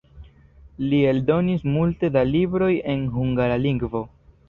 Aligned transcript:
Li 0.93 1.01
eldonis 1.09 1.67
multe 1.75 2.11
da 2.17 2.25
libroj 2.33 2.73
en 2.97 3.07
hungara 3.19 3.65
lingvo. 3.69 4.07